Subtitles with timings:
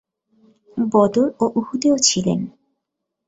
[0.77, 2.39] বদর ও উহুদেও ছিলেন।